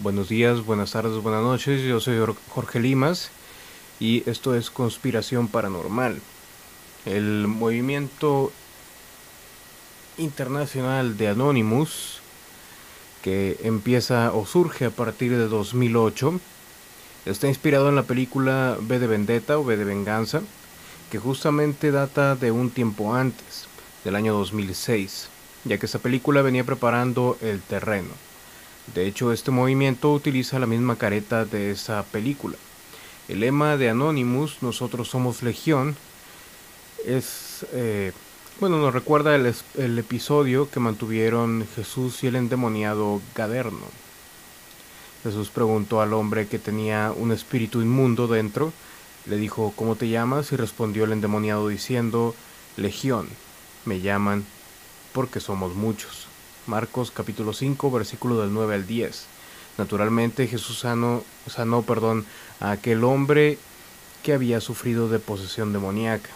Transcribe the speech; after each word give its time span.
Buenos 0.00 0.28
días, 0.28 0.64
buenas 0.64 0.92
tardes, 0.92 1.20
buenas 1.24 1.42
noches. 1.42 1.82
Yo 1.82 1.98
soy 1.98 2.18
Jorge 2.50 2.78
Limas 2.78 3.30
y 3.98 4.22
esto 4.30 4.54
es 4.54 4.70
Conspiración 4.70 5.48
Paranormal. 5.48 6.20
El 7.04 7.48
movimiento 7.48 8.52
internacional 10.16 11.16
de 11.16 11.28
Anonymous, 11.28 12.20
que 13.22 13.58
empieza 13.64 14.32
o 14.32 14.46
surge 14.46 14.84
a 14.84 14.90
partir 14.90 15.32
de 15.32 15.48
2008, 15.48 16.38
está 17.26 17.48
inspirado 17.48 17.88
en 17.88 17.96
la 17.96 18.04
película 18.04 18.76
V 18.80 19.00
de 19.00 19.06
Vendetta 19.08 19.58
o 19.58 19.62
V 19.62 19.76
de 19.76 19.84
Venganza, 19.84 20.42
que 21.10 21.18
justamente 21.18 21.90
data 21.90 22.36
de 22.36 22.52
un 22.52 22.70
tiempo 22.70 23.16
antes, 23.16 23.66
del 24.04 24.14
año 24.14 24.32
2006, 24.32 25.28
ya 25.64 25.76
que 25.78 25.86
esa 25.86 25.98
película 25.98 26.42
venía 26.42 26.62
preparando 26.62 27.36
el 27.40 27.60
terreno 27.62 28.28
de 28.94 29.06
hecho, 29.06 29.32
este 29.32 29.50
movimiento 29.50 30.12
utiliza 30.12 30.58
la 30.58 30.66
misma 30.66 30.96
careta 30.96 31.44
de 31.44 31.70
esa 31.70 32.02
película. 32.04 32.56
El 33.28 33.40
lema 33.40 33.76
de 33.76 33.90
Anonymous, 33.90 34.62
Nosotros 34.62 35.08
somos 35.08 35.42
Legión, 35.42 35.96
es, 37.04 37.66
eh, 37.72 38.12
bueno, 38.60 38.78
nos 38.78 38.94
recuerda 38.94 39.34
el, 39.34 39.54
el 39.76 39.98
episodio 39.98 40.70
que 40.70 40.80
mantuvieron 40.80 41.66
Jesús 41.76 42.24
y 42.24 42.28
el 42.28 42.36
endemoniado 42.36 43.20
Gaderno. 43.34 43.86
Jesús 45.22 45.50
preguntó 45.50 46.00
al 46.00 46.14
hombre 46.14 46.46
que 46.46 46.58
tenía 46.58 47.12
un 47.14 47.32
espíritu 47.32 47.82
inmundo 47.82 48.26
dentro, 48.28 48.72
le 49.26 49.36
dijo, 49.36 49.72
¿cómo 49.76 49.96
te 49.96 50.08
llamas? 50.08 50.52
Y 50.52 50.56
respondió 50.56 51.04
el 51.04 51.12
endemoniado 51.12 51.68
diciendo, 51.68 52.34
Legión, 52.76 53.28
me 53.84 54.00
llaman 54.00 54.44
porque 55.12 55.40
somos 55.40 55.74
muchos. 55.74 56.27
Marcos 56.68 57.10
capítulo 57.10 57.54
5, 57.54 57.90
versículo 57.90 58.40
del 58.40 58.52
9 58.52 58.74
al 58.74 58.86
10. 58.86 59.24
Naturalmente 59.78 60.46
Jesús 60.46 60.80
sanó, 60.80 61.24
sanó 61.46 61.82
perdón, 61.82 62.26
a 62.60 62.72
aquel 62.72 63.04
hombre 63.04 63.58
que 64.22 64.34
había 64.34 64.60
sufrido 64.60 65.08
de 65.08 65.18
posesión 65.18 65.72
demoníaca. 65.72 66.28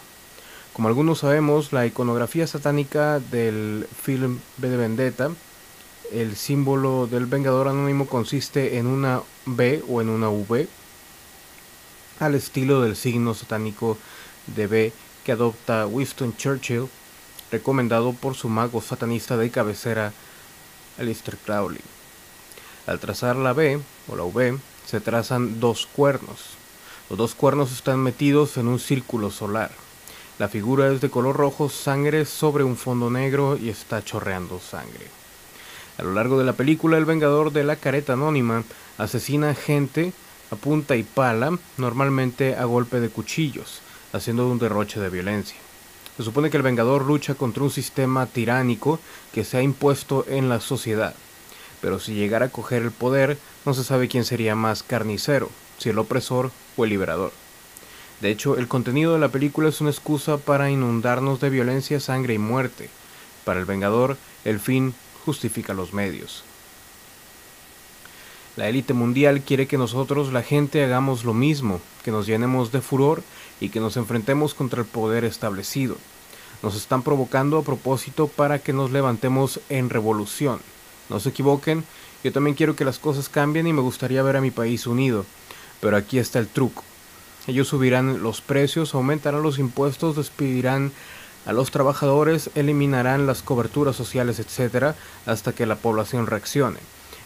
Como 0.73 0.87
algunos 0.87 1.19
sabemos, 1.19 1.71
la 1.71 1.85
iconografía 1.85 2.47
satánica 2.47 3.19
del 3.19 3.87
film 4.01 4.39
B 4.57 4.69
de 4.69 4.77
Vendetta, 4.77 5.31
el 6.11 6.35
símbolo 6.35 7.05
del 7.05 7.27
Vengador 7.27 7.67
Anónimo 7.67 8.07
consiste 8.07 8.79
en 8.79 8.87
una 8.87 9.21
B 9.45 9.83
o 9.87 10.01
en 10.01 10.09
una 10.09 10.29
V, 10.29 10.67
al 12.19 12.33
estilo 12.33 12.81
del 12.81 12.95
signo 12.95 13.35
satánico 13.35 13.99
de 14.47 14.67
B 14.67 14.93
que 15.23 15.31
adopta 15.31 15.85
Winston 15.85 16.35
Churchill 16.35 16.87
recomendado 17.53 18.13
por 18.13 18.33
su 18.33 18.49
mago 18.49 18.81
satanista 18.81 19.37
de 19.37 19.51
cabecera, 19.51 20.11
Alistair 20.97 21.37
Crowley. 21.37 21.81
Al 22.87 22.99
trazar 22.99 23.35
la 23.35 23.53
B 23.53 23.79
o 24.07 24.15
la 24.15 24.23
V, 24.23 24.57
se 24.87 24.99
trazan 24.99 25.59
dos 25.59 25.85
cuernos. 25.85 26.57
Los 27.11 27.19
dos 27.19 27.35
cuernos 27.35 27.71
están 27.71 27.99
metidos 27.99 28.57
en 28.57 28.67
un 28.67 28.79
círculo 28.79 29.29
solar. 29.29 29.69
La 30.39 30.49
figura 30.49 30.91
es 30.91 30.99
de 30.99 31.11
color 31.11 31.35
rojo 31.35 31.69
sangre 31.69 32.25
sobre 32.25 32.63
un 32.63 32.75
fondo 32.75 33.11
negro 33.11 33.55
y 33.55 33.69
está 33.69 34.03
chorreando 34.03 34.59
sangre. 34.59 35.05
A 35.99 36.03
lo 36.03 36.11
largo 36.11 36.39
de 36.39 36.45
la 36.45 36.53
película, 36.53 36.97
el 36.97 37.05
Vengador 37.05 37.53
de 37.53 37.63
la 37.63 37.75
careta 37.75 38.13
anónima 38.13 38.63
asesina 38.97 39.53
gente 39.53 40.11
a 40.49 40.55
punta 40.55 40.95
y 40.95 41.03
pala, 41.03 41.59
normalmente 41.77 42.55
a 42.55 42.65
golpe 42.65 42.99
de 42.99 43.09
cuchillos, 43.09 43.81
haciendo 44.11 44.47
un 44.47 44.57
derroche 44.57 44.99
de 44.99 45.11
violencia. 45.11 45.57
Se 46.17 46.23
supone 46.23 46.49
que 46.49 46.57
el 46.57 46.63
Vengador 46.63 47.05
lucha 47.05 47.33
contra 47.33 47.63
un 47.63 47.71
sistema 47.71 48.27
tiránico 48.27 48.99
que 49.33 49.43
se 49.43 49.57
ha 49.57 49.61
impuesto 49.63 50.25
en 50.27 50.47
la 50.47 50.59
sociedad. 50.59 51.15
Pero 51.81 51.99
si 51.99 52.13
llegara 52.13 52.47
a 52.47 52.49
coger 52.49 52.83
el 52.83 52.91
poder, 52.91 53.37
no 53.65 53.73
se 53.73 53.83
sabe 53.83 54.07
quién 54.07 54.23
sería 54.23 54.55
más 54.55 54.83
carnicero, 54.83 55.49
si 55.79 55.89
el 55.89 55.99
opresor 55.99 56.51
o 56.77 56.83
el 56.83 56.91
liberador. 56.91 57.31
De 58.21 58.29
hecho, 58.29 58.57
el 58.57 58.67
contenido 58.67 59.13
de 59.13 59.19
la 59.19 59.29
película 59.29 59.69
es 59.69 59.81
una 59.81 59.89
excusa 59.89 60.37
para 60.37 60.69
inundarnos 60.69 61.41
de 61.41 61.49
violencia, 61.49 61.99
sangre 61.99 62.35
y 62.35 62.37
muerte. 62.37 62.89
Para 63.43 63.59
el 63.59 63.65
Vengador, 63.65 64.17
el 64.45 64.59
fin 64.59 64.93
justifica 65.25 65.73
los 65.73 65.93
medios. 65.93 66.43
La 68.55 68.69
élite 68.69 68.93
mundial 68.93 69.41
quiere 69.41 69.67
que 69.67 69.79
nosotros, 69.79 70.31
la 70.31 70.43
gente, 70.43 70.83
hagamos 70.83 71.25
lo 71.25 71.33
mismo, 71.33 71.81
que 72.03 72.11
nos 72.11 72.27
llenemos 72.27 72.71
de 72.71 72.81
furor 72.81 73.23
y 73.59 73.69
que 73.69 73.79
nos 73.79 73.97
enfrentemos 73.97 74.53
contra 74.53 74.81
el 74.81 74.85
poder 74.85 75.25
establecido. 75.25 75.97
Nos 76.61 76.75
están 76.75 77.01
provocando 77.01 77.57
a 77.57 77.63
propósito 77.63 78.27
para 78.27 78.59
que 78.59 78.73
nos 78.73 78.91
levantemos 78.91 79.59
en 79.69 79.89
revolución. 79.89 80.59
No 81.09 81.19
se 81.19 81.29
equivoquen, 81.29 81.83
yo 82.23 82.31
también 82.31 82.55
quiero 82.55 82.75
que 82.75 82.85
las 82.85 82.99
cosas 82.99 83.27
cambien 83.27 83.67
y 83.67 83.73
me 83.73 83.81
gustaría 83.81 84.23
ver 84.23 84.37
a 84.37 84.41
mi 84.41 84.51
país 84.51 84.87
unido. 84.87 85.25
Pero 85.81 85.97
aquí 85.97 86.19
está 86.19 86.39
el 86.39 86.47
truco. 86.47 86.83
Ellos 87.47 87.67
subirán 87.67 88.23
los 88.23 88.39
precios, 88.39 88.95
aumentarán 88.95 89.43
los 89.43 89.59
impuestos, 89.59 90.15
despedirán 90.15 90.93
a 91.45 91.51
los 91.51 91.71
trabajadores, 91.71 92.49
eliminarán 92.55 93.27
las 93.27 93.41
coberturas 93.41 93.97
sociales, 93.97 94.39
etc., 94.39 94.95
hasta 95.25 95.51
que 95.51 95.65
la 95.65 95.75
población 95.75 96.27
reaccione. 96.27 96.79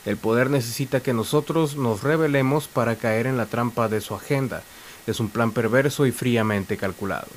El 0.07 0.15
poder 0.15 0.49
necesita 0.49 1.01
que 1.01 1.11
nosotros 1.11 1.75
nos 1.75 2.01
rebelemos 2.01 2.69
para 2.69 2.95
caer 2.95 3.27
en 3.27 3.35
la 3.35 3.45
trampa 3.45 3.89
de 3.89 3.99
su 3.99 4.15
agenda. 4.15 4.63
Es 5.05 5.19
un 5.19 5.27
plan 5.27 5.51
perverso 5.51 6.05
y 6.05 6.13
fríamente 6.13 6.77
calculado. 6.77 7.27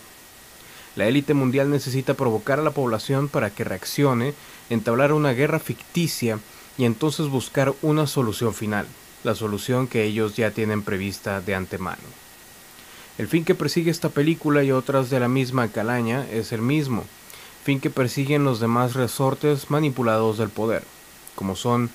La 0.95 1.09
élite 1.09 1.35
mundial 1.35 1.69
necesita 1.69 2.15
provocar 2.15 2.61
a 2.61 2.63
la 2.63 2.71
población 2.71 3.27
para 3.27 3.51
que 3.51 3.65
reaccione, 3.65 4.35
entablar 4.71 5.13
una 5.13 5.33
guerra 5.33 5.59
ficticia 5.59 6.39
y 6.79 6.85
entonces 6.85 7.27
buscar 7.27 7.75
una 7.83 8.07
solución 8.07 8.55
final, 8.55 8.87
la 9.25 9.35
solución 9.35 9.89
que 9.89 10.05
ellos 10.05 10.37
ya 10.37 10.53
tienen 10.53 10.83
prevista 10.83 11.41
de 11.41 11.57
antemano. 11.57 11.99
El 13.19 13.27
fin 13.27 13.45
que 13.45 13.57
persigue 13.57 13.91
esta 13.91 14.11
película 14.11 14.63
y 14.63 14.71
otras 14.71 15.11
de 15.11 15.19
la 15.19 15.29
misma 15.29 15.67
calaña 15.67 16.25
es 16.31 16.53
el 16.53 16.63
mismo, 16.63 17.05
fin 17.65 17.81
que 17.81 17.91
persiguen 17.91 18.45
los 18.45 18.61
demás 18.61 18.95
resortes 18.95 19.71
manipulados 19.71 20.39
del 20.39 20.51
poder, 20.51 20.85
como 21.35 21.57
son 21.57 21.91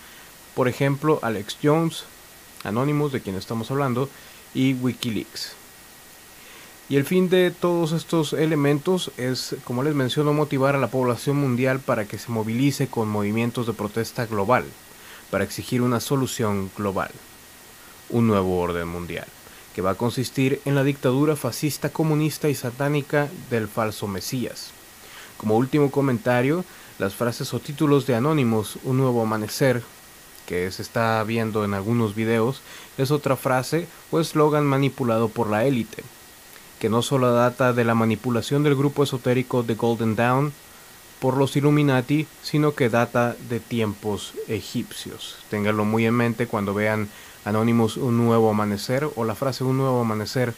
por 0.56 0.68
ejemplo, 0.68 1.20
Alex 1.22 1.58
Jones, 1.62 2.06
Anonymous, 2.64 3.12
de 3.12 3.22
quien 3.22 3.36
estamos 3.36 3.70
hablando, 3.70 4.10
y 4.54 4.74
Wikileaks. 4.74 5.54
Y 6.88 6.98
el 6.98 7.06
fin 7.06 7.30
de 7.30 7.52
todos 7.52 7.92
estos 7.92 8.34
elementos 8.34 9.12
es, 9.18 9.56
como 9.64 9.84
les 9.84 9.96
menciono, 9.96 10.34
motivar 10.34 10.76
a 10.76 10.80
la 10.80 10.88
población 10.88 11.38
mundial 11.38 11.80
para 11.80 12.06
que 12.06 12.18
se 12.18 12.32
movilice 12.32 12.88
con 12.88 13.10
movimientos 13.10 13.68
de 13.68 13.74
protesta 13.74 14.26
global, 14.28 14.66
para 15.32 15.44
exigir 15.44 15.82
una 15.82 16.00
solución 16.00 16.70
global, 16.78 17.10
un 18.10 18.28
nuevo 18.28 18.60
orden 18.60 18.88
mundial, 18.88 19.26
que 19.74 19.82
va 19.82 19.92
a 19.92 19.96
consistir 19.96 20.62
en 20.66 20.76
la 20.76 20.84
dictadura 20.84 21.36
fascista, 21.36 21.90
comunista 21.90 22.50
y 22.50 22.56
satánica 22.56 23.30
del 23.50 23.68
falso 23.68 24.08
Mesías. 24.08 24.70
Como 25.38 25.58
último 25.58 25.90
comentario, 25.90 26.64
las 27.00 27.16
frases 27.16 27.54
o 27.54 27.60
títulos 27.60 28.06
de 28.06 28.16
Anonymous, 28.16 28.78
Un 28.84 28.98
nuevo 28.98 29.24
amanecer, 29.24 29.82
que 30.46 30.72
se 30.72 30.82
está 30.82 31.24
viendo 31.24 31.66
en 31.66 31.74
algunos 31.74 32.16
videos 32.16 32.62
es 32.98 33.12
otra 33.12 33.36
frase 33.36 33.88
o 34.12 34.20
eslogan 34.20 34.66
manipulado 34.66 35.30
por 35.30 35.50
la 35.50 35.66
élite, 35.66 36.04
que 36.80 36.90
no 36.90 37.02
solo 37.02 37.32
data 37.34 37.74
de 37.74 37.84
la 37.84 37.96
manipulación 37.96 38.64
del 38.64 38.76
grupo 38.76 39.04
esotérico 39.04 39.64
de 39.64 39.76
Golden 39.76 40.16
Dawn 40.16 40.54
por 41.20 41.38
los 41.38 41.56
Illuminati, 41.56 42.28
sino 42.44 42.76
que 42.76 42.90
data 42.90 43.36
de 43.50 43.60
tiempos 43.60 44.34
egipcios. 44.48 45.38
Ténganlo 45.50 45.86
muy 45.86 46.06
en 46.06 46.14
mente 46.14 46.48
cuando 46.48 46.74
vean 46.74 47.10
Anonymous 47.46 47.98
un 47.98 48.18
nuevo 48.18 48.50
amanecer 48.50 49.08
o 49.16 49.24
la 49.24 49.36
frase 49.36 49.64
un 49.64 49.78
nuevo 49.78 50.02
amanecer 50.02 50.54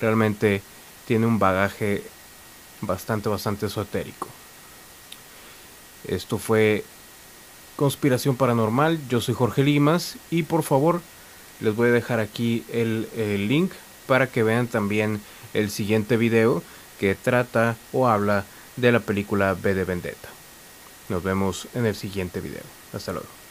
realmente 0.00 0.62
tiene 1.06 1.26
un 1.26 1.38
bagaje 1.38 2.02
bastante 2.80 3.28
bastante 3.28 3.66
esotérico. 3.66 4.28
Esto 6.06 6.38
fue 6.38 6.84
Conspiración 7.76 8.36
Paranormal. 8.36 9.00
Yo 9.08 9.20
soy 9.20 9.34
Jorge 9.34 9.64
Limas 9.64 10.16
y 10.30 10.44
por 10.44 10.62
favor 10.62 11.00
les 11.60 11.74
voy 11.74 11.88
a 11.88 11.92
dejar 11.92 12.20
aquí 12.20 12.64
el, 12.72 13.08
link 13.48 13.72
para 14.06 14.28
que 14.28 14.42
vean 14.42 14.68
también 14.68 15.20
el 15.54 15.70
siguiente 15.70 16.16
video 16.16 16.62
que 17.00 17.14
trata 17.14 17.76
o 17.92 18.06
habla 18.06 18.44
de 18.76 18.92
la 18.92 19.00
película 19.00 19.56
B 19.60 19.74
de 19.74 19.84
Vendetta. 19.84 20.28
Nos 21.08 21.22
vemos 21.22 21.68
en 21.74 21.86
el 21.86 21.96
siguiente 21.96 22.40
video. 22.40 22.62
Hasta 22.92 23.12
luego. 23.12 23.43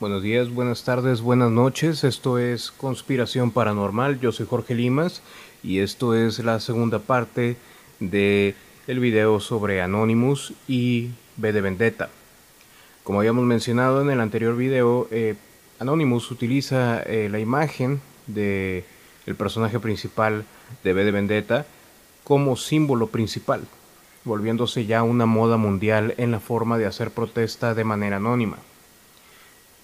Buenos 0.00 0.22
días, 0.22 0.48
buenas 0.48 0.82
tardes, 0.84 1.20
buenas 1.20 1.50
noches. 1.50 2.04
Esto 2.04 2.38
es 2.38 2.70
Conspiración 2.70 3.50
Paranormal. 3.50 4.18
Yo 4.18 4.32
soy 4.32 4.46
Jorge 4.46 4.74
Limas 4.74 5.20
y 5.62 5.80
esto 5.80 6.14
es 6.14 6.38
la 6.38 6.58
segunda 6.60 7.00
parte 7.00 7.58
de 7.98 8.54
el 8.86 8.98
video 8.98 9.40
sobre 9.40 9.82
Anonymous 9.82 10.54
y 10.66 11.10
B 11.36 11.52
de 11.52 11.60
Vendetta. 11.60 12.08
Como 13.04 13.18
habíamos 13.18 13.44
mencionado 13.44 14.00
en 14.00 14.08
el 14.08 14.22
anterior 14.22 14.56
video, 14.56 15.06
eh, 15.10 15.34
Anonymous 15.80 16.30
utiliza 16.30 17.02
eh, 17.02 17.28
la 17.30 17.38
imagen 17.38 18.00
de 18.26 18.86
el 19.26 19.34
personaje 19.34 19.80
principal 19.80 20.46
de 20.82 20.94
B 20.94 21.04
de 21.04 21.10
Vendetta 21.10 21.66
como 22.24 22.56
símbolo 22.56 23.08
principal, 23.08 23.64
volviéndose 24.24 24.86
ya 24.86 25.02
una 25.02 25.26
moda 25.26 25.58
mundial 25.58 26.14
en 26.16 26.30
la 26.30 26.40
forma 26.40 26.78
de 26.78 26.86
hacer 26.86 27.10
protesta 27.10 27.74
de 27.74 27.84
manera 27.84 28.16
anónima. 28.16 28.56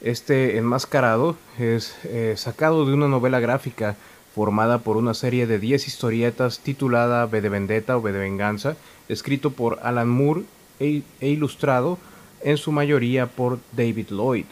Este 0.03 0.59
enmascarado 0.59 1.37
es 1.59 1.97
eh, 2.05 2.35
sacado 2.37 2.85
de 2.85 2.93
una 2.93 3.09
novela 3.09 3.41
gráfica 3.41 3.97
formada 4.35 4.81
por 4.81 4.99
una 4.99 5.15
serie 5.15 5.47
de 5.47 5.59
10 5.59 5.89
historietas 5.89 6.59
titulada 6.59 7.25
B 7.25 7.41
de 7.41 7.49
Vendetta 7.49 7.97
o 7.97 8.03
B 8.03 8.13
de 8.13 8.19
Venganza, 8.19 8.77
escrito 9.09 9.53
por 9.53 9.79
Alan 9.83 10.11
Moore 10.11 10.43
e, 10.81 11.03
e 11.21 11.29
ilustrado 11.31 11.97
en 12.43 12.59
su 12.59 12.73
mayoría 12.73 13.27
por 13.27 13.59
David 13.73 14.09
Lloyd. 14.11 14.45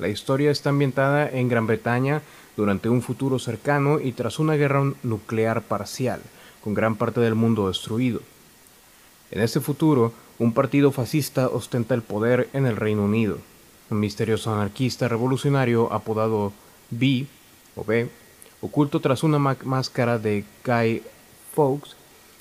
La 0.00 0.08
historia 0.08 0.50
está 0.50 0.70
ambientada 0.70 1.30
en 1.30 1.48
Gran 1.48 1.68
Bretaña 1.68 2.22
durante 2.56 2.88
un 2.88 3.02
futuro 3.02 3.38
cercano 3.38 4.00
y 4.00 4.10
tras 4.10 4.40
una 4.40 4.56
guerra 4.56 4.92
nuclear 5.04 5.62
parcial, 5.62 6.20
con 6.64 6.74
gran 6.74 6.96
parte 6.96 7.20
del 7.20 7.36
mundo 7.36 7.68
destruido. 7.68 8.20
En 9.30 9.42
este 9.42 9.60
futuro, 9.60 10.12
un 10.40 10.52
partido 10.52 10.90
fascista 10.90 11.46
ostenta 11.46 11.94
el 11.94 12.02
poder 12.02 12.48
en 12.52 12.66
el 12.66 12.74
Reino 12.74 13.04
Unido 13.04 13.38
un 13.92 14.00
misterioso 14.00 14.52
anarquista 14.52 15.06
revolucionario 15.06 15.92
apodado 15.92 16.52
B 16.90 17.26
o 17.76 17.84
B, 17.84 18.08
oculto 18.60 19.00
tras 19.00 19.22
una 19.22 19.38
máscara 19.38 20.18
de 20.18 20.44
Guy 20.64 21.02
Fawkes, 21.54 21.96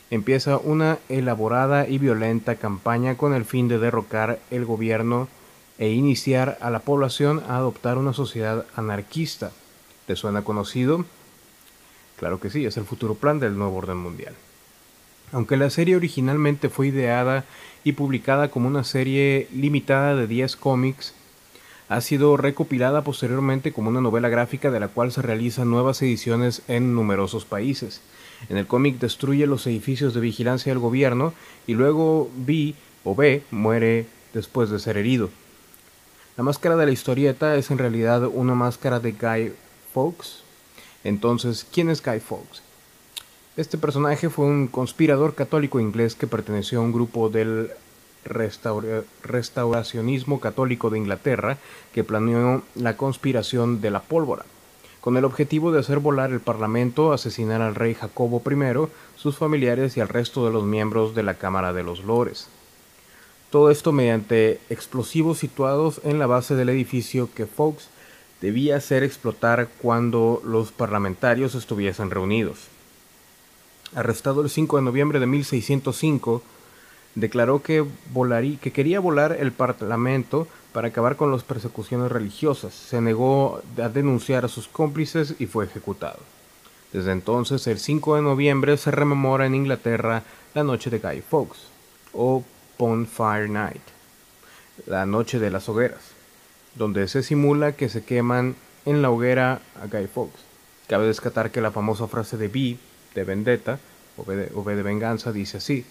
empieza 0.09 0.57
una 0.57 0.97
elaborada 1.09 1.87
y 1.87 1.97
violenta 1.97 2.55
campaña 2.55 3.15
con 3.15 3.33
el 3.33 3.45
fin 3.45 3.67
de 3.67 3.79
derrocar 3.79 4.39
el 4.49 4.65
gobierno 4.65 5.27
e 5.77 5.89
iniciar 5.89 6.57
a 6.61 6.69
la 6.69 6.79
población 6.79 7.43
a 7.47 7.57
adoptar 7.57 7.97
una 7.97 8.13
sociedad 8.13 8.65
anarquista. 8.75 9.51
¿Te 10.05 10.15
suena 10.15 10.43
conocido? 10.43 11.05
Claro 12.17 12.39
que 12.39 12.49
sí, 12.49 12.65
es 12.65 12.77
el 12.77 12.85
futuro 12.85 13.15
plan 13.15 13.39
del 13.39 13.57
nuevo 13.57 13.77
orden 13.77 13.97
mundial. 13.97 14.35
Aunque 15.31 15.57
la 15.57 15.69
serie 15.69 15.95
originalmente 15.95 16.69
fue 16.69 16.87
ideada 16.87 17.45
y 17.83 17.93
publicada 17.93 18.51
como 18.51 18.67
una 18.67 18.83
serie 18.83 19.47
limitada 19.53 20.15
de 20.15 20.27
10 20.27 20.55
cómics, 20.57 21.15
ha 21.91 21.99
sido 21.99 22.37
recopilada 22.37 23.03
posteriormente 23.03 23.73
como 23.73 23.89
una 23.89 23.99
novela 23.99 24.29
gráfica 24.29 24.71
de 24.71 24.79
la 24.79 24.87
cual 24.87 25.11
se 25.11 25.21
realizan 25.21 25.69
nuevas 25.69 26.01
ediciones 26.01 26.61
en 26.69 26.95
numerosos 26.95 27.43
países. 27.43 27.99
En 28.47 28.55
el 28.55 28.65
cómic 28.65 28.97
destruye 28.97 29.45
los 29.45 29.67
edificios 29.67 30.13
de 30.13 30.21
vigilancia 30.21 30.71
del 30.71 30.79
gobierno 30.79 31.33
y 31.67 31.73
luego 31.73 32.31
B 32.33 32.75
o 33.03 33.13
B 33.13 33.43
muere 33.51 34.05
después 34.33 34.69
de 34.69 34.79
ser 34.79 34.95
herido. 34.95 35.31
La 36.37 36.45
máscara 36.45 36.77
de 36.77 36.85
la 36.85 36.93
historieta 36.93 37.57
es 37.57 37.71
en 37.71 37.77
realidad 37.77 38.23
una 38.23 38.55
máscara 38.55 39.01
de 39.01 39.11
Guy 39.11 39.51
Fawkes. 39.93 40.43
Entonces, 41.03 41.67
¿quién 41.73 41.89
es 41.89 42.01
Guy 42.01 42.21
Fawkes? 42.21 42.61
Este 43.57 43.77
personaje 43.77 44.29
fue 44.29 44.45
un 44.45 44.67
conspirador 44.67 45.35
católico 45.35 45.77
inglés 45.77 46.15
que 46.15 46.25
perteneció 46.25 46.79
a 46.79 46.83
un 46.83 46.93
grupo 46.93 47.27
del 47.27 47.69
restauracionismo 48.23 50.39
católico 50.39 50.89
de 50.89 50.99
Inglaterra 50.99 51.57
que 51.93 52.03
planeó 52.03 52.63
la 52.75 52.97
conspiración 52.97 53.79
de 53.81 53.91
la 53.91 54.01
pólvora, 54.01 54.45
con 55.01 55.17
el 55.17 55.25
objetivo 55.25 55.71
de 55.71 55.79
hacer 55.79 55.99
volar 55.99 56.31
el 56.31 56.39
Parlamento, 56.39 57.13
asesinar 57.13 57.61
al 57.61 57.75
rey 57.75 57.95
Jacobo 57.95 58.41
I, 58.45 58.87
sus 59.17 59.37
familiares 59.37 59.97
y 59.97 60.01
al 60.01 60.09
resto 60.09 60.45
de 60.45 60.51
los 60.51 60.63
miembros 60.63 61.15
de 61.15 61.23
la 61.23 61.35
Cámara 61.35 61.73
de 61.73 61.83
los 61.83 62.03
Lores. 62.03 62.47
Todo 63.49 63.69
esto 63.69 63.91
mediante 63.91 64.61
explosivos 64.69 65.39
situados 65.39 65.99
en 66.05 66.19
la 66.19 66.27
base 66.27 66.55
del 66.55 66.69
edificio 66.69 67.29
que 67.35 67.45
Fox 67.45 67.89
debía 68.39 68.77
hacer 68.77 69.03
explotar 69.03 69.67
cuando 69.81 70.41
los 70.45 70.71
parlamentarios 70.71 71.53
estuviesen 71.53 72.11
reunidos. 72.11 72.67
Arrestado 73.93 74.41
el 74.41 74.49
5 74.49 74.77
de 74.77 74.83
noviembre 74.83 75.19
de 75.19 75.27
1605, 75.27 76.41
declaró 77.15 77.61
que, 77.61 77.85
que 78.61 78.71
quería 78.71 78.99
volar 78.99 79.37
el 79.39 79.51
Parlamento 79.51 80.47
para 80.73 80.87
acabar 80.87 81.15
con 81.15 81.31
las 81.31 81.43
persecuciones 81.43 82.11
religiosas. 82.11 82.73
Se 82.73 83.01
negó 83.01 83.61
a 83.81 83.89
denunciar 83.89 84.45
a 84.45 84.49
sus 84.49 84.67
cómplices 84.67 85.35
y 85.39 85.45
fue 85.45 85.65
ejecutado. 85.65 86.19
Desde 86.93 87.11
entonces, 87.11 87.67
el 87.67 87.79
5 87.79 88.15
de 88.15 88.21
noviembre 88.21 88.77
se 88.77 88.91
rememora 88.91 89.45
en 89.45 89.55
Inglaterra 89.55 90.23
la 90.53 90.63
noche 90.63 90.89
de 90.89 90.99
Guy 90.99 91.21
Fawkes, 91.21 91.59
o 92.13 92.43
Bonfire 92.77 93.47
Night, 93.47 93.81
la 94.85 95.05
noche 95.05 95.39
de 95.39 95.51
las 95.51 95.69
hogueras, 95.69 96.01
donde 96.75 97.07
se 97.07 97.23
simula 97.23 97.73
que 97.73 97.87
se 97.87 98.03
queman 98.03 98.55
en 98.85 99.01
la 99.01 99.09
hoguera 99.09 99.61
a 99.81 99.87
Guy 99.87 100.07
Fawkes. 100.07 100.41
Cabe 100.87 101.07
descatar 101.07 101.51
que 101.51 101.61
la 101.61 101.71
famosa 101.71 102.07
frase 102.07 102.35
de 102.35 102.49
B, 102.49 102.77
de 103.15 103.23
vendetta, 103.23 103.79
o 104.17 104.23
o 104.23 104.63
de 104.63 104.83
venganza, 104.83 105.31
dice 105.31 105.57
así, 105.57 105.85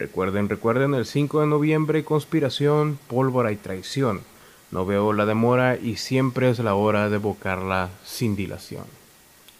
Recuerden, 0.00 0.48
recuerden 0.48 0.94
el 0.94 1.04
5 1.04 1.42
de 1.42 1.46
noviembre, 1.46 2.04
conspiración, 2.04 2.98
pólvora 3.06 3.52
y 3.52 3.56
traición. 3.56 4.22
No 4.70 4.86
veo 4.86 5.12
la 5.12 5.26
demora 5.26 5.76
y 5.76 5.96
siempre 5.96 6.48
es 6.48 6.58
la 6.58 6.74
hora 6.74 7.10
de 7.10 7.16
evocarla 7.16 7.90
sin 8.02 8.34
dilación. 8.34 8.84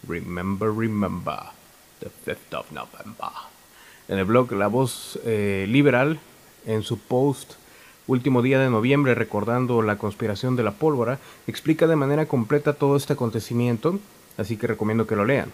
Remember, 0.07 0.71
remember, 0.75 1.37
the 1.99 2.09
5th 2.25 2.59
of 2.59 2.71
November. 2.71 3.29
En 4.07 4.17
el 4.17 4.25
blog 4.25 4.51
La 4.53 4.65
Voz 4.65 5.19
eh, 5.25 5.67
Liberal, 5.69 6.19
en 6.65 6.81
su 6.81 6.97
post 6.97 7.53
último 8.07 8.41
día 8.41 8.57
de 8.57 8.71
noviembre 8.71 9.13
recordando 9.13 9.83
la 9.83 9.99
conspiración 9.99 10.55
de 10.55 10.63
la 10.63 10.71
pólvora, 10.71 11.19
explica 11.45 11.85
de 11.85 11.97
manera 11.97 12.25
completa 12.25 12.73
todo 12.73 12.95
este 12.95 13.13
acontecimiento, 13.13 13.99
así 14.39 14.57
que 14.57 14.65
recomiendo 14.65 15.05
que 15.05 15.15
lo 15.15 15.23
lean. 15.23 15.51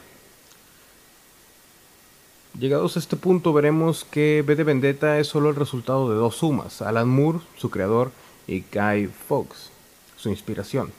Llegados 2.59 2.95
a 2.95 2.99
este 2.99 3.17
punto 3.17 3.53
veremos 3.53 4.03
que 4.03 4.43
B 4.43 4.55
de 4.55 4.63
Vendetta 4.63 5.19
es 5.19 5.27
solo 5.27 5.51
el 5.51 5.55
resultado 5.55 6.09
de 6.09 6.15
dos 6.15 6.37
sumas, 6.37 6.81
Alan 6.81 7.07
Moore, 7.07 7.37
su 7.55 7.69
creador, 7.69 8.11
y 8.47 8.63
Guy 8.73 9.11
Fawkes, 9.27 9.69
su 10.15 10.29
inspiración. 10.29 10.91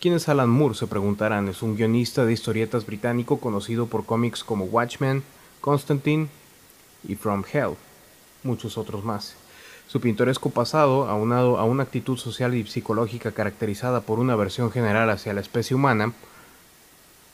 ¿Quién 0.00 0.14
es 0.14 0.30
Alan 0.30 0.48
Moore? 0.48 0.74
se 0.74 0.86
preguntarán. 0.86 1.48
Es 1.48 1.60
un 1.60 1.76
guionista 1.76 2.24
de 2.24 2.32
historietas 2.32 2.86
británico 2.86 3.38
conocido 3.38 3.84
por 3.84 4.06
cómics 4.06 4.42
como 4.42 4.64
Watchmen, 4.64 5.24
Constantine 5.60 6.28
y 7.06 7.16
From 7.16 7.44
Hell, 7.52 7.74
muchos 8.42 8.78
otros 8.78 9.04
más. 9.04 9.34
Su 9.88 10.00
pintoresco 10.00 10.48
pasado, 10.48 11.06
aunado 11.06 11.58
a 11.58 11.64
una 11.64 11.82
actitud 11.82 12.16
social 12.16 12.54
y 12.54 12.66
psicológica 12.66 13.32
caracterizada 13.32 14.00
por 14.00 14.18
una 14.18 14.32
aversión 14.32 14.70
general 14.70 15.10
hacia 15.10 15.34
la 15.34 15.42
especie 15.42 15.76
humana, 15.76 16.14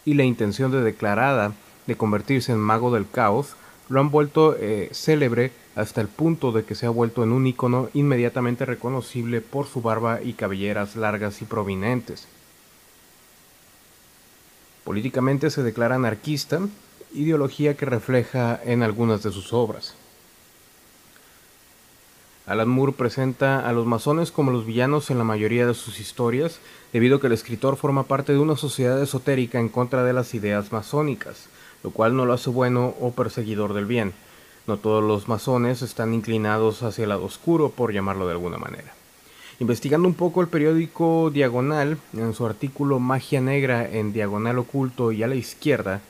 y 0.04 0.14
la 0.14 0.24
intención 0.24 0.72
de 0.72 0.82
declarada 0.82 1.52
de 1.86 1.96
convertirse 1.96 2.52
en 2.52 2.58
mago 2.58 2.92
del 2.92 3.08
caos, 3.08 3.56
lo 3.88 4.00
han 4.00 4.10
vuelto 4.10 4.56
eh, 4.58 4.88
célebre 4.92 5.52
hasta 5.74 6.00
el 6.00 6.08
punto 6.08 6.52
de 6.52 6.64
que 6.64 6.74
se 6.74 6.86
ha 6.86 6.90
vuelto 6.90 7.22
en 7.22 7.32
un 7.32 7.46
icono 7.46 7.88
inmediatamente 7.94 8.64
reconocible 8.64 9.40
por 9.40 9.66
su 9.66 9.82
barba 9.82 10.22
y 10.22 10.34
cabelleras 10.34 10.96
largas 10.96 11.42
y 11.42 11.44
prominentes. 11.44 12.28
Políticamente 14.84 15.50
se 15.50 15.62
declara 15.62 15.94
anarquista, 15.94 16.60
ideología 17.14 17.76
que 17.76 17.86
refleja 17.86 18.60
en 18.64 18.82
algunas 18.82 19.22
de 19.22 19.30
sus 19.30 19.52
obras. 19.52 19.94
Alan 22.44 22.68
Moore 22.68 22.92
presenta 22.92 23.68
a 23.68 23.72
los 23.72 23.86
masones 23.86 24.32
como 24.32 24.50
los 24.50 24.66
villanos 24.66 25.10
en 25.10 25.18
la 25.18 25.24
mayoría 25.24 25.66
de 25.66 25.74
sus 25.74 26.00
historias, 26.00 26.58
debido 26.92 27.16
a 27.16 27.20
que 27.20 27.28
el 27.28 27.32
escritor 27.32 27.76
forma 27.76 28.02
parte 28.04 28.32
de 28.32 28.40
una 28.40 28.56
sociedad 28.56 29.00
esotérica 29.00 29.60
en 29.60 29.68
contra 29.68 30.02
de 30.02 30.12
las 30.12 30.34
ideas 30.34 30.72
masónicas, 30.72 31.48
lo 31.82 31.90
cual 31.90 32.16
no 32.16 32.26
lo 32.26 32.32
hace 32.32 32.50
bueno 32.50 32.94
o 33.00 33.12
perseguidor 33.12 33.74
del 33.74 33.86
bien. 33.86 34.12
No 34.66 34.76
todos 34.76 35.02
los 35.02 35.28
masones 35.28 35.82
están 35.82 36.14
inclinados 36.14 36.82
hacia 36.82 37.02
el 37.02 37.08
lado 37.08 37.24
oscuro, 37.24 37.70
por 37.70 37.92
llamarlo 37.92 38.26
de 38.26 38.32
alguna 38.32 38.58
manera. 38.58 38.94
Investigando 39.58 40.08
un 40.08 40.14
poco 40.14 40.40
el 40.40 40.48
periódico 40.48 41.30
Diagonal, 41.30 41.98
en 42.14 42.34
su 42.34 42.46
artículo 42.46 42.98
Magia 42.98 43.40
Negra 43.40 43.88
en 43.88 44.12
Diagonal 44.12 44.58
Oculto 44.58 45.12
y 45.12 45.22
a 45.22 45.28
la 45.28 45.34
izquierda, 45.34 46.00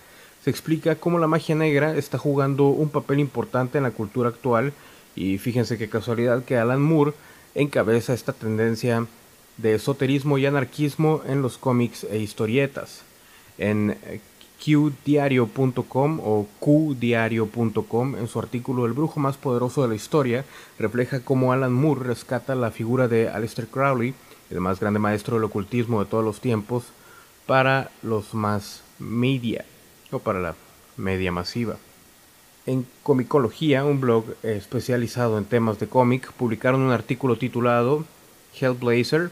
se 0.43 0.51
explica 0.51 0.97
cómo 0.97 1.19
la 1.21 1.29
magia 1.29 1.55
negra 1.55 1.97
está 1.97 2.19
jugando 2.19 2.67
un 2.67 2.89
papel 2.89 3.21
importante 3.21 3.79
en 3.79 3.85
la 3.85 3.93
cultura 3.93 4.29
actual 4.29 4.73
y 5.15 5.39
fíjense 5.39 5.79
qué 5.79 5.89
casualidad 5.89 6.45
que 6.45 6.57
Alan 6.57 6.83
Moore 6.83 7.13
encabeza 7.55 8.13
esta 8.13 8.33
tendencia 8.33 9.07
de 9.59 9.75
esoterismo 9.75 10.39
y 10.39 10.47
anarquismo 10.47 11.23
en 11.27 11.43
los 11.43 11.59
cómics 11.59 12.05
e 12.05 12.19
historietas. 12.19 13.03
En 13.57 13.97
qdiario.com 14.65 16.21
o 16.21 16.47
qdiario.com 16.61 18.17
en 18.17 18.29
su 18.29 18.39
artículo 18.39 18.87
El 18.87 18.93
brujo 18.93 19.19
más 19.19 19.37
poderoso 19.37 19.83
de 19.83 19.89
la 19.89 19.95
historia 19.95 20.45
refleja 20.79 21.25
cómo 21.25 21.53
Alan 21.53 21.73
Moore 21.73 22.05
rescata 22.05 22.55
la 22.55 22.71
figura 22.71 23.09
de 23.09 23.29
Aleister 23.29 23.67
Crowley 23.67 24.15
el 24.53 24.61
más 24.61 24.81
grande 24.81 24.99
maestro 24.99 25.37
del 25.37 25.45
ocultismo 25.45 26.01
de 26.01 26.11
todos 26.11 26.25
los 26.25 26.41
tiempos, 26.41 26.85
para 27.47 27.91
los 28.03 28.35
más 28.35 28.83
media 28.99 29.65
o 30.11 30.19
para 30.19 30.41
la 30.41 30.55
media 30.97 31.33
masiva. 31.33 31.77
En 32.67 32.87
Comicología, 33.03 33.85
un 33.85 34.01
blog 34.01 34.25
especializado 34.43 35.39
en 35.39 35.47
temas 35.47 35.81
de 35.81 35.89
cómic, 35.89 36.31
publicaron 36.33 36.83
un 36.83 36.93
artículo 36.93 37.37
titulado 37.37 38.05
Hellblazer, 38.61 39.31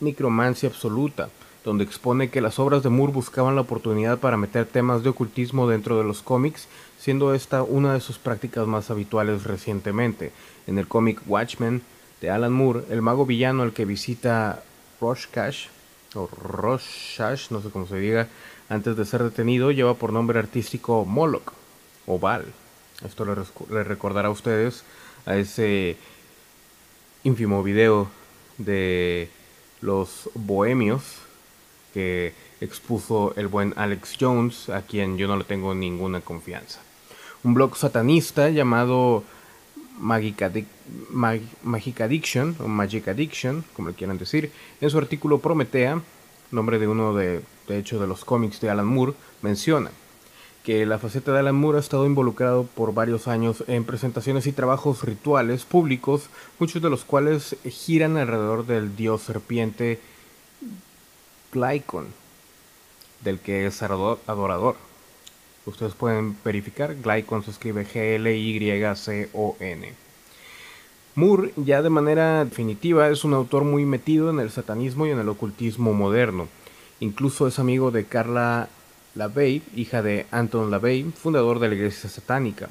Necromancia 0.00 0.68
Absoluta, 0.68 1.28
donde 1.64 1.84
expone 1.84 2.28
que 2.28 2.42
las 2.42 2.58
obras 2.58 2.82
de 2.82 2.90
Moore 2.90 3.12
buscaban 3.12 3.54
la 3.54 3.62
oportunidad 3.62 4.18
para 4.18 4.36
meter 4.36 4.66
temas 4.66 5.02
de 5.02 5.08
ocultismo 5.08 5.66
dentro 5.66 5.96
de 5.96 6.04
los 6.04 6.20
cómics, 6.20 6.68
siendo 6.98 7.34
esta 7.34 7.62
una 7.62 7.94
de 7.94 8.00
sus 8.00 8.18
prácticas 8.18 8.66
más 8.66 8.90
habituales 8.90 9.44
recientemente. 9.44 10.30
En 10.66 10.78
el 10.78 10.86
cómic 10.86 11.22
Watchmen 11.26 11.82
de 12.20 12.30
Alan 12.30 12.52
Moore, 12.52 12.84
el 12.90 13.00
mago 13.00 13.24
villano 13.24 13.62
al 13.62 13.72
que 13.72 13.86
visita 13.86 14.62
Rorschach, 15.00 15.68
o 16.14 16.28
Rorschach, 16.28 17.50
no 17.50 17.62
sé 17.62 17.70
cómo 17.70 17.86
se 17.86 17.98
diga, 17.98 18.28
antes 18.68 18.96
de 18.96 19.04
ser 19.06 19.22
detenido, 19.22 19.70
lleva 19.70 19.94
por 19.94 20.12
nombre 20.12 20.38
artístico 20.38 21.04
Moloch 21.06 21.52
o 22.06 22.18
Val. 22.18 22.44
Esto 23.04 23.24
le 23.70 23.84
recordará 23.84 24.28
a 24.28 24.30
ustedes 24.30 24.84
a 25.26 25.36
ese 25.36 25.96
ínfimo 27.24 27.62
video 27.62 28.08
de 28.58 29.28
los 29.80 30.30
bohemios 30.34 31.24
que 31.94 32.34
expuso 32.60 33.32
el 33.36 33.46
buen 33.46 33.72
Alex 33.76 34.16
Jones, 34.20 34.68
a 34.68 34.82
quien 34.82 35.16
yo 35.16 35.28
no 35.28 35.36
le 35.36 35.44
tengo 35.44 35.74
ninguna 35.74 36.20
confianza. 36.20 36.80
Un 37.44 37.54
blog 37.54 37.76
satanista 37.76 38.50
llamado 38.50 39.22
Magic, 39.98 40.42
Addiction, 40.42 42.56
o 42.58 42.68
Magic 42.68 43.08
Addiction, 43.08 43.64
como 43.74 43.88
le 43.88 43.94
quieran 43.94 44.18
decir, 44.18 44.50
en 44.80 44.90
su 44.90 44.98
artículo 44.98 45.38
Prometea, 45.38 46.02
nombre 46.50 46.78
de 46.78 46.88
uno 46.88 47.14
de, 47.14 47.42
de 47.68 47.78
hecho 47.78 48.00
de 48.00 48.08
los 48.08 48.24
cómics 48.24 48.60
de 48.60 48.70
Alan 48.70 48.86
Moore, 48.86 49.14
menciona 49.40 49.90
que 50.64 50.86
la 50.86 50.98
faceta 50.98 51.32
de 51.32 51.40
Alan 51.40 51.54
Moore 51.54 51.76
ha 51.76 51.80
estado 51.80 52.06
involucrado 52.06 52.64
por 52.64 52.94
varios 52.94 53.28
años 53.28 53.62
en 53.68 53.84
presentaciones 53.84 54.46
y 54.46 54.52
trabajos 54.52 55.04
rituales 55.04 55.64
públicos, 55.64 56.30
muchos 56.58 56.82
de 56.82 56.90
los 56.90 57.04
cuales 57.04 57.56
giran 57.64 58.16
alrededor 58.16 58.66
del 58.66 58.96
dios 58.96 59.22
serpiente 59.22 60.00
Glycon, 61.54 62.08
del 63.22 63.38
que 63.38 63.66
es 63.66 63.80
adorador. 63.82 64.74
Ustedes 65.64 65.94
pueden 65.94 66.36
verificar, 66.44 66.96
Glycon 66.96 67.44
se 67.44 67.52
escribe 67.52 67.86
G-L-Y-C-O-N. 67.86 69.24
Moore, 71.14 71.52
ya 71.56 71.80
de 71.80 71.90
manera 71.90 72.44
definitiva, 72.44 73.08
es 73.08 73.22
un 73.24 73.34
autor 73.34 73.62
muy 73.62 73.86
metido 73.86 74.30
en 74.30 74.40
el 74.40 74.50
satanismo 74.50 75.06
y 75.06 75.10
en 75.10 75.20
el 75.20 75.28
ocultismo 75.28 75.94
moderno. 75.94 76.48
Incluso 76.98 77.46
es 77.46 77.60
amigo 77.60 77.92
de 77.92 78.04
Carla 78.04 78.68
LaVey, 79.14 79.62
hija 79.76 80.02
de 80.02 80.26
Anton 80.32 80.72
LaVey, 80.72 81.04
fundador 81.16 81.60
de 81.60 81.68
la 81.68 81.76
Iglesia 81.76 82.10
Satánica. 82.10 82.68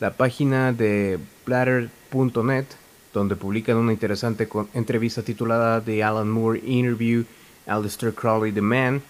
La 0.00 0.14
página 0.14 0.72
de 0.72 1.20
Bladder.net, 1.46 2.66
donde 3.12 3.36
publican 3.36 3.76
una 3.76 3.92
interesante 3.92 4.48
entrevista 4.74 5.22
titulada 5.22 5.80
The 5.80 6.02
Alan 6.02 6.28
Moore 6.28 6.60
Interview 6.66 7.24
Alistair 7.66 8.12
Crowley 8.12 8.52
the 8.52 8.60
Man, 8.60 9.02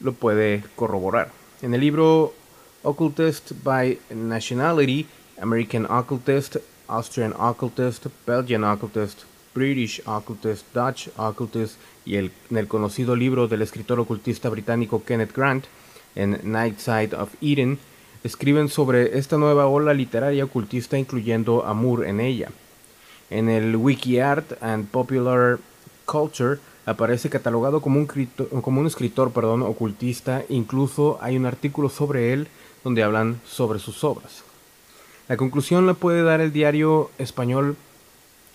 lo 0.00 0.12
puede 0.12 0.64
corroborar. 0.76 1.30
En 1.62 1.74
el 1.74 1.80
libro 1.80 2.34
Occultist 2.82 3.52
by 3.62 3.98
Nationality, 4.10 5.06
American 5.40 5.86
Occultist, 5.86 6.56
Austrian 6.88 7.32
Occultist, 7.38 8.06
Belgian 8.26 8.64
Occultist, 8.64 9.24
British 9.54 10.02
Occultist, 10.06 10.66
Dutch 10.74 11.08
Occultist 11.16 11.76
y 12.04 12.16
el, 12.16 12.30
en 12.50 12.58
el 12.58 12.68
conocido 12.68 13.16
libro 13.16 13.48
del 13.48 13.62
escritor 13.62 13.98
ocultista 13.98 14.48
británico 14.48 15.02
Kenneth 15.04 15.34
Grant, 15.34 15.64
en 16.14 16.38
Night 16.44 16.78
Side 16.78 17.14
of 17.16 17.34
Eden, 17.40 17.78
escriben 18.22 18.68
sobre 18.68 19.18
esta 19.18 19.36
nueva 19.36 19.66
ola 19.66 19.94
literaria 19.94 20.44
ocultista 20.44 20.98
incluyendo 20.98 21.64
a 21.64 21.74
Moore 21.74 22.08
en 22.08 22.20
ella. 22.20 22.50
En 23.30 23.48
el 23.48 23.76
WikiArt 23.76 24.62
and 24.62 24.88
Popular 24.88 25.58
Culture 26.04 26.58
aparece 26.86 27.28
catalogado 27.28 27.82
como 27.82 27.98
un, 27.98 28.06
como 28.06 28.80
un 28.80 28.86
escritor 28.86 29.32
perdón, 29.32 29.62
ocultista, 29.62 30.44
incluso 30.48 31.18
hay 31.20 31.36
un 31.36 31.44
artículo 31.44 31.88
sobre 31.88 32.32
él 32.32 32.48
donde 32.84 33.02
hablan 33.02 33.40
sobre 33.44 33.80
sus 33.80 34.04
obras. 34.04 34.44
La 35.28 35.36
conclusión 35.36 35.86
la 35.86 35.94
puede 35.94 36.22
dar 36.22 36.40
el 36.40 36.52
diario 36.52 37.10
español 37.18 37.76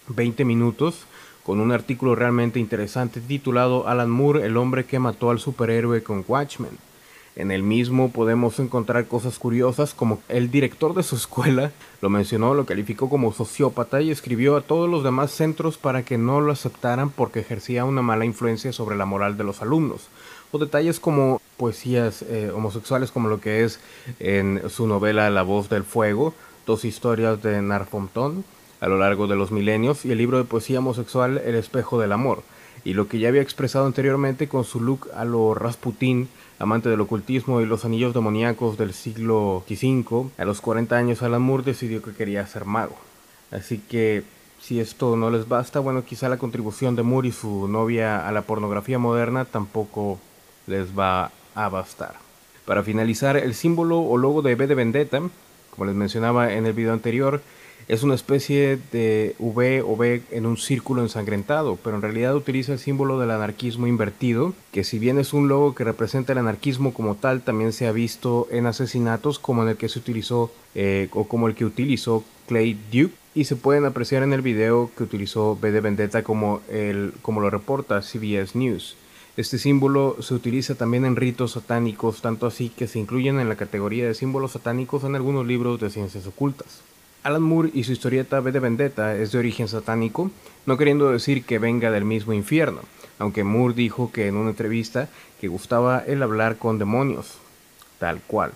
20 0.08 0.46
minutos 0.46 1.06
con 1.44 1.60
un 1.60 1.72
artículo 1.72 2.16
realmente 2.16 2.60
interesante 2.60 3.20
titulado 3.20 3.88
Alan 3.88 4.10
Moore, 4.10 4.46
el 4.46 4.56
hombre 4.56 4.86
que 4.86 5.00
mató 5.00 5.30
al 5.32 5.40
superhéroe 5.40 6.02
con 6.02 6.24
Watchmen. 6.26 6.78
En 7.36 7.50
el 7.52 7.64
mismo 7.64 8.12
podemos 8.12 8.60
encontrar 8.60 9.08
cosas 9.08 9.40
curiosas 9.40 9.94
como 9.94 10.20
el 10.28 10.52
director 10.52 10.94
de 10.94 11.04
su 11.04 11.16
escuela 11.16 11.72
lo 12.02 12.10
mencionó, 12.10 12.54
lo 12.54 12.66
calificó 12.66 13.10
como 13.10 13.32
sociópata 13.32 14.02
y 14.02 14.12
escribió 14.12 14.58
a 14.58 14.62
todos 14.62 14.90
los 14.90 15.04
demás 15.04 15.32
centros 15.32 15.78
para 15.78 16.04
que 16.04 16.18
no 16.18 16.42
lo 16.42 16.52
aceptaran 16.52 17.10
porque 17.10 17.40
ejercía 17.40 17.86
una 17.86 18.02
mala 18.02 18.26
influencia 18.26 18.74
sobre 18.74 18.98
la 18.98 19.06
moral 19.06 19.38
de 19.38 19.44
los 19.44 19.62
alumnos. 19.62 20.08
O 20.52 20.58
detalles 20.58 21.00
como 21.00 21.42
poesías 21.56 22.24
eh, 22.24 22.52
homosexuales 22.54 23.12
como 23.12 23.30
lo 23.30 23.40
que 23.40 23.64
es 23.64 23.80
en 24.20 24.64
su 24.70 24.88
novela 24.88 25.30
La 25.30 25.44
voz 25.44 25.70
del 25.70 25.84
fuego, 25.84 26.34
dos 26.66 26.84
historias 26.84 27.42
de 27.42 27.62
Narfontón, 27.62 28.44
a 28.82 28.88
lo 28.88 28.98
largo 28.98 29.28
de 29.28 29.36
los 29.36 29.52
milenios 29.52 30.04
y 30.04 30.12
el 30.12 30.18
libro 30.18 30.38
de 30.38 30.44
poesía 30.44 30.80
homosexual 30.80 31.40
El 31.46 31.56
espejo 31.56 32.02
del 32.02 32.12
amor, 32.12 32.44
y 32.84 32.94
lo 32.94 33.08
que 33.08 33.20
ya 33.20 33.30
había 33.30 33.42
expresado 33.42 33.86
anteriormente 33.86 34.48
con 34.48 34.64
su 34.64 34.80
look 34.80 35.10
a 35.16 35.26
lo 35.26 35.54
Rasputín, 35.54 36.30
amante 36.60 36.90
del 36.90 37.02
ocultismo 37.02 37.62
y 37.62 37.66
los 37.66 37.86
anillos 37.86 38.14
demoníacos 38.14 38.78
del 38.78 38.94
siglo 38.94 39.64
V, 39.70 40.30
a 40.38 40.46
los 40.46 40.62
40 40.62 40.96
años 40.96 41.22
Alan 41.22 41.42
Moore 41.42 41.64
decidió 41.64 42.02
que 42.02 42.14
quería 42.14 42.46
ser 42.48 42.66
mago. 42.66 42.98
Así 43.52 43.80
que 43.80 44.24
si 44.60 44.80
esto 44.80 45.16
no 45.16 45.30
les 45.30 45.48
basta, 45.48 45.80
bueno, 45.80 46.06
quizá 46.06 46.30
la 46.30 46.38
contribución 46.38 46.96
de 46.96 47.04
Moore 47.04 47.30
y 47.30 47.32
su 47.32 47.68
novia 47.68 48.28
a 48.28 48.32
la 48.32 48.44
pornografía 48.44 49.00
moderna 49.00 49.46
tampoco 49.46 50.20
les 50.68 50.98
va 50.98 51.32
a 51.56 51.70
bastar. 51.70 52.16
Para 52.66 52.84
finalizar, 52.84 53.38
el 53.38 53.56
símbolo 53.56 54.00
o 54.00 54.18
logo 54.18 54.42
de 54.42 54.56
B 54.56 54.68
de 54.68 54.76
Vendetta, 54.76 55.22
como 55.72 55.86
les 55.86 55.96
mencionaba 55.96 56.54
en 56.54 56.66
el 56.66 56.74
video 56.74 56.94
anterior, 56.94 57.42
es 57.92 58.04
una 58.04 58.16
especie 58.16 58.80
de 58.94 59.36
V 59.38 59.82
o 59.82 59.98
B 59.98 60.22
en 60.32 60.46
un 60.46 60.56
círculo 60.56 61.02
ensangrentado, 61.02 61.76
pero 61.76 61.98
en 61.98 62.02
realidad 62.02 62.34
utiliza 62.34 62.72
el 62.72 62.80
símbolo 62.80 63.20
del 63.20 63.32
anarquismo 63.32 63.86
invertido, 63.86 64.54
que 64.72 64.86
si 64.86 64.98
bien 64.98 65.20
es 65.20 65.34
un 65.34 65.50
logo 65.50 65.76
que 65.76 65.84
representa 65.84 66.32
el 66.32 66.38
anarquismo 66.38 66.94
como 66.94 67.16
tal, 67.16 67.42
también 67.42 67.74
se 67.74 67.88
ha 67.88 67.92
visto 67.92 68.48
en 68.50 68.66
asesinatos 68.66 69.40
como 69.40 69.64
en 69.64 69.70
el 69.70 69.76
que 69.76 69.90
se 69.90 70.00
utilizó 70.00 70.54
eh, 70.74 71.10
o 71.12 71.26
como 71.26 71.50
el 71.50 71.56
que 71.56 71.66
utilizó 71.66 72.24
Clay 72.48 72.80
Duke 72.94 73.14
y 73.36 73.44
se 73.44 73.58
pueden 73.58 73.84
apreciar 73.84 74.24
en 74.24 74.32
el 74.32 74.42
video 74.42 74.90
que 74.96 75.04
utilizó 75.04 75.58
B 75.60 75.74
de 75.74 75.82
Vendetta 75.82 76.24
como, 76.24 76.62
el, 76.70 77.12
como 77.22 77.42
lo 77.42 77.50
reporta 77.50 78.02
CBS 78.02 78.58
News. 78.58 78.96
Este 79.36 79.58
símbolo 79.58 80.16
se 80.22 80.34
utiliza 80.34 80.76
también 80.76 81.04
en 81.04 81.18
ritos 81.18 81.52
satánicos, 81.52 82.22
tanto 82.22 82.48
así 82.48 82.70
que 82.70 82.88
se 82.88 83.00
incluyen 83.00 83.42
en 83.42 83.50
la 83.50 83.58
categoría 83.58 84.08
de 84.08 84.14
símbolos 84.14 84.54
satánicos 84.54 85.04
en 85.04 85.16
algunos 85.16 85.46
libros 85.46 85.78
de 85.82 85.90
ciencias 85.90 86.26
ocultas. 86.26 86.84
Alan 87.24 87.44
Moore 87.44 87.70
y 87.74 87.84
su 87.84 87.92
historieta 87.92 88.40
B 88.40 88.52
de 88.52 88.60
Vendetta 88.60 89.16
es 89.16 89.32
de 89.32 89.38
origen 89.38 89.68
satánico, 89.68 90.32
no 90.66 90.78
queriendo 90.78 91.12
decir 91.12 91.44
que 91.44 91.60
venga 91.60 91.92
del 91.92 92.04
mismo 92.04 92.34
infierno, 92.34 92.82
aunque 93.20 93.44
Moore 93.44 93.76
dijo 93.76 94.12
que 94.12 94.28
en 94.28 94.36
una 94.36 94.50
entrevista 94.50 95.08
que 95.40 95.48
gustaba 95.48 96.00
el 96.00 96.24
hablar 96.24 96.58
con 96.58 96.80
demonios, 96.80 97.36
tal 98.00 98.22
cual, 98.22 98.54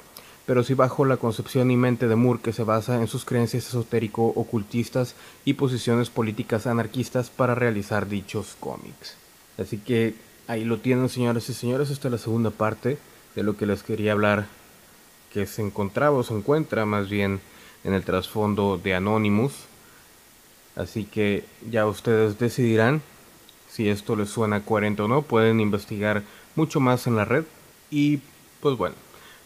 pero 0.48 0.64
sí 0.64 0.74
bajo 0.74 1.06
la 1.06 1.18
concepción 1.18 1.70
y 1.70 1.78
mente 1.78 2.08
de 2.08 2.16
Moore 2.16 2.42
que 2.42 2.54
se 2.54 2.64
basa 2.64 3.00
en 3.00 3.08
sus 3.08 3.24
creencias 3.24 3.68
esotérico-ocultistas 3.68 5.14
y 5.46 5.54
posiciones 5.54 6.10
políticas 6.10 6.66
anarquistas 6.66 7.30
para 7.30 7.54
realizar 7.54 8.08
dichos 8.08 8.56
cómics. 8.60 9.16
Así 9.60 9.78
que 9.78 10.16
ahí 10.48 10.64
lo 10.64 10.80
tienen 10.80 11.10
señores 11.10 11.50
y 11.50 11.54
señores, 11.54 11.92
esta 11.92 12.08
es 12.08 12.14
la 12.14 12.18
segunda 12.18 12.50
parte 12.50 12.98
de 13.36 13.44
lo 13.44 13.58
que 13.58 13.68
les 13.68 13.84
quería 13.84 14.14
hablar, 14.14 14.48
que 15.32 15.46
se 15.46 15.62
encontraba 15.62 16.18
o 16.18 16.24
se 16.24 16.34
encuentra 16.34 16.88
más 16.88 17.10
bien 17.10 17.42
en 17.86 17.94
el 17.94 18.04
trasfondo 18.04 18.78
de 18.78 18.96
Anonymous. 18.96 19.54
Así 20.76 21.06
que 21.06 21.46
ya 21.70 21.86
ustedes 21.86 22.38
decidirán 22.38 23.02
si 23.70 23.88
esto 23.88 24.16
les 24.16 24.30
suena 24.30 24.66
coherente 24.66 25.04
o 25.04 25.08
no. 25.08 25.22
Pueden 25.22 25.62
investigar 25.62 26.24
mucho 26.56 26.82
más 26.82 27.08
en 27.08 27.16
la 27.16 27.24
red. 27.24 27.46
Y 27.90 28.20
pues 28.60 28.76
bueno, 28.76 28.96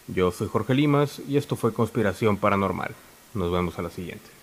yo 0.08 0.31
soy 0.31 0.48
Jorge 0.48 0.74
Limas 0.74 1.22
y 1.27 1.38
esto 1.38 1.55
fue 1.55 1.74
Conspiración 1.74 2.38
Paranormal. 2.38 2.96
Nos 3.36 3.51
vemos 3.51 3.77
a 3.77 3.84
la 3.84 3.91
siguiente. 3.91 4.38